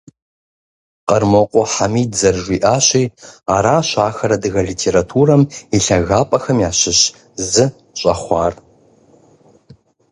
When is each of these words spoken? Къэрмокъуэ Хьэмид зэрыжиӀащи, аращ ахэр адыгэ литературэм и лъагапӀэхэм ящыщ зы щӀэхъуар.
Къэрмокъуэ 1.07 1.63
Хьэмид 1.73 2.11
зэрыжиӀащи, 2.19 3.03
аращ 3.55 3.89
ахэр 4.07 4.31
адыгэ 4.35 4.61
литературэм 4.69 5.43
и 5.75 5.77
лъагапӀэхэм 5.85 6.57
ящыщ 6.69 6.99
зы 7.49 7.65
щӀэхъуар. 7.99 8.53